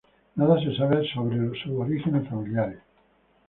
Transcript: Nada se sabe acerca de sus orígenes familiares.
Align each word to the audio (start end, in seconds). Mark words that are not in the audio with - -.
Nada 0.35 0.59
se 0.59 0.75
sabe 0.75 0.95
acerca 0.97 1.35
de 1.35 1.59
sus 1.61 1.73
orígenes 1.73 2.27
familiares. 2.27 2.79